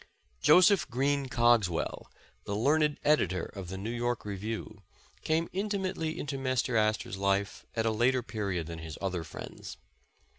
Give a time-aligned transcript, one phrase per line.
[0.41, 2.09] Joseph Green Cogswell,
[2.45, 4.81] the learned editor of the ''New York Review,"
[5.23, 6.75] came intimately into Mr.
[6.75, 9.77] Astor 's life at a later period than his other friends.